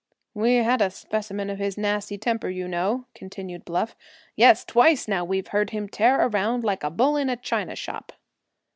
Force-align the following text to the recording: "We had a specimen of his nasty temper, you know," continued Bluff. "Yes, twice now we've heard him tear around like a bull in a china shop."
"We 0.33 0.55
had 0.55 0.81
a 0.81 0.89
specimen 0.89 1.51
of 1.51 1.59
his 1.59 1.77
nasty 1.77 2.17
temper, 2.17 2.49
you 2.49 2.67
know," 2.67 3.05
continued 3.13 3.65
Bluff. 3.65 3.95
"Yes, 4.35 4.65
twice 4.65 5.07
now 5.07 5.23
we've 5.23 5.49
heard 5.49 5.69
him 5.69 5.87
tear 5.87 6.25
around 6.25 6.63
like 6.63 6.81
a 6.83 6.89
bull 6.89 7.15
in 7.17 7.29
a 7.29 7.37
china 7.37 7.75
shop." 7.75 8.11